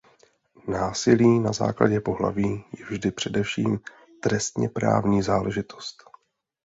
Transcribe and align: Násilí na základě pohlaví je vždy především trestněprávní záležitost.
Násilí 0.67 1.39
na 1.39 1.51
základě 1.53 1.99
pohlaví 2.01 2.63
je 2.77 2.85
vždy 2.85 3.11
především 3.11 3.79
trestněprávní 4.19 5.21
záležitost. 5.23 5.97